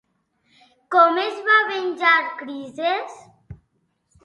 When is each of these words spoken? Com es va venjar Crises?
Com 0.95 1.19
es 1.25 1.37
va 1.49 1.59
venjar 1.69 2.15
Crises? 2.41 3.23